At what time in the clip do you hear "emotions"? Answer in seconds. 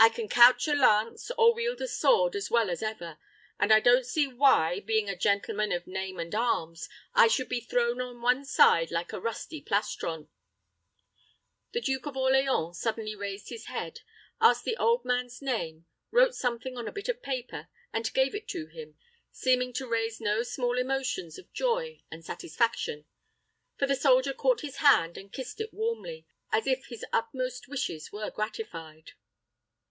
20.78-21.38